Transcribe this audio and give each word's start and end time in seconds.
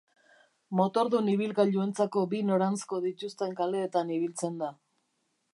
Motordun 0.79 1.27
ibilgailuentzako 1.33 2.25
bi 2.33 2.41
noranzko 2.49 3.01
dituzten 3.07 3.57
kaleetan 3.63 4.15
ibiltzen 4.19 4.61
da. 4.65 4.75